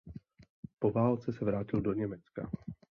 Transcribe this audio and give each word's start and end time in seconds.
Po 0.79 0.91
válce 0.91 1.33
se 1.33 1.45
navrátil 1.45 1.81
do 1.81 1.93
Německa. 1.93 2.51